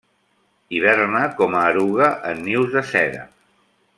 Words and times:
Hiberna 0.77 1.19
com 1.41 1.57
a 1.59 1.61
eruga 1.73 2.09
en 2.31 2.43
nius 2.49 2.75
de 2.79 2.87
seda. 2.95 3.23